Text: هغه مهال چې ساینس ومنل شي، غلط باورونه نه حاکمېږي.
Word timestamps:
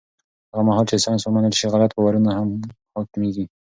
هغه 0.51 0.63
مهال 0.69 0.85
چې 0.89 1.01
ساینس 1.03 1.21
ومنل 1.25 1.53
شي، 1.59 1.65
غلط 1.73 1.91
باورونه 1.95 2.31
نه 2.53 2.53
حاکمېږي. 2.93 3.45